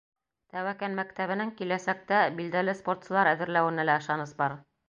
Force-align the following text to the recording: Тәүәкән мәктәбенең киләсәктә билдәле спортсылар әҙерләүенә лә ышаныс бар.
Тәүәкән 0.53 0.95
мәктәбенең 0.99 1.51
киләсәктә 1.59 2.23
билдәле 2.39 2.77
спортсылар 2.83 3.33
әҙерләүенә 3.37 3.91
лә 3.93 4.03
ышаныс 4.05 4.39
бар. 4.43 4.63